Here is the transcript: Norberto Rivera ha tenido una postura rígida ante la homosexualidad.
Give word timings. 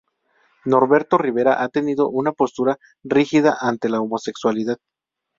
Norberto 0.65 1.15
Rivera 1.19 1.59
ha 1.61 1.69
tenido 1.69 2.09
una 2.09 2.31
postura 2.31 2.79
rígida 3.03 3.55
ante 3.61 3.87
la 3.87 4.01
homosexualidad. 4.01 4.77